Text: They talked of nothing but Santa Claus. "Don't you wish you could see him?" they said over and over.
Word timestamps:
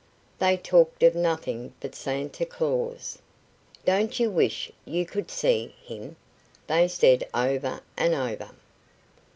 They 0.39 0.57
talked 0.57 1.03
of 1.03 1.13
nothing 1.13 1.73
but 1.79 1.93
Santa 1.93 2.43
Claus. 2.43 3.19
"Don't 3.85 4.19
you 4.19 4.31
wish 4.31 4.71
you 4.83 5.05
could 5.05 5.29
see 5.29 5.75
him?" 5.83 6.15
they 6.65 6.87
said 6.87 7.29
over 7.35 7.81
and 7.95 8.15
over. 8.15 8.49